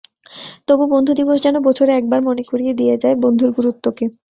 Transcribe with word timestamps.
তবু 0.67 0.83
বন্ধু 0.93 1.11
দিবস 1.19 1.37
যেন 1.45 1.55
বছরে 1.67 1.91
একবার 1.95 2.19
মনে 2.27 2.43
করিয়ে 2.49 2.73
দিয়ে 2.73 2.95
যায় 2.97 3.15
বন্ধুর 3.23 3.49
গুরুত্বকে। 3.57 4.05